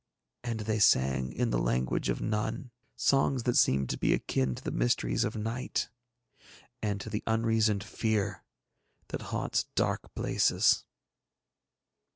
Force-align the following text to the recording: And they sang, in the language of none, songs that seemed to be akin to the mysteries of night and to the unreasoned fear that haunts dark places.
And 0.43 0.61
they 0.61 0.79
sang, 0.79 1.31
in 1.31 1.51
the 1.51 1.59
language 1.61 2.09
of 2.09 2.21
none, 2.21 2.71
songs 2.95 3.43
that 3.43 3.55
seemed 3.55 3.87
to 3.91 3.99
be 3.99 4.13
akin 4.15 4.55
to 4.55 4.63
the 4.63 4.71
mysteries 4.71 5.23
of 5.23 5.35
night 5.35 5.89
and 6.81 6.99
to 7.01 7.09
the 7.11 7.21
unreasoned 7.27 7.83
fear 7.83 8.43
that 9.09 9.21
haunts 9.29 9.65
dark 9.75 10.15
places. 10.15 10.85